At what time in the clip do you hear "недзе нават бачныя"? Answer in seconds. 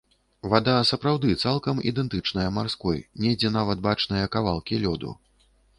3.27-4.25